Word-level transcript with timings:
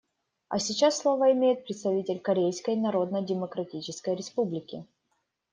А 0.47 0.57
сейчас 0.57 0.97
слово 0.97 1.31
имеет 1.33 1.63
представитель 1.63 2.19
Корейской 2.19 2.75
Народно-Демократической 2.75 4.15
Республики. 4.15 4.83